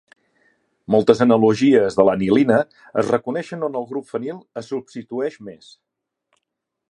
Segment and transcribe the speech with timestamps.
[0.93, 2.55] Moltes analogies de l'anilina
[3.03, 5.71] es reconeixen on el grup fenil es substitueix més.